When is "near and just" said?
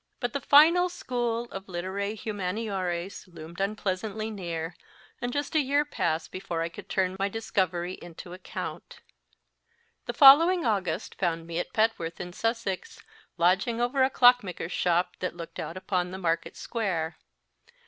4.31-5.53